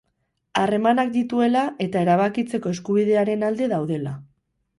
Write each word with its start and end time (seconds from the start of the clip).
Harremanak 0.61 1.11
dituela 1.17 1.65
eta 1.87 2.01
erabakitzeko 2.07 2.73
eskubidearen 2.77 3.47
alde 3.51 3.71
daudela. 3.77 4.17